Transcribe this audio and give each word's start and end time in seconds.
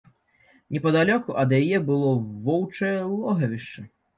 Непадалёку 0.77 1.35
ад 1.43 1.53
яе 1.59 1.77
было 1.91 2.09
воўчае 2.49 2.95
логавішча. 3.15 3.89